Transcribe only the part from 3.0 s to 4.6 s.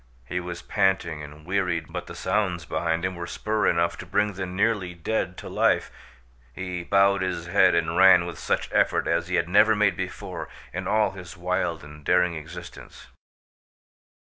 him were spur enough to bring the